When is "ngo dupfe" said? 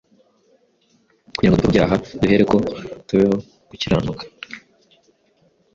1.49-1.67